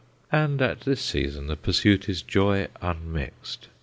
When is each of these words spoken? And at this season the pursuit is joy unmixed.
And 0.31 0.63
at 0.63 0.79
this 0.81 0.99
season 0.99 1.45
the 1.45 1.55
pursuit 1.55 2.09
is 2.09 2.23
joy 2.23 2.69
unmixed. 2.81 3.67